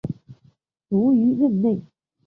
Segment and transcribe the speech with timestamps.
[0.89, 1.79] 卒于任内。